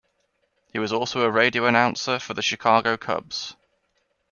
He 0.73 0.79
was 0.79 0.91
also 0.91 1.21
a 1.21 1.29
radio 1.29 1.67
announcer 1.67 2.17
for 2.17 2.33
the 2.33 2.41
Chicago 2.41 2.97
Cubs. 2.97 3.55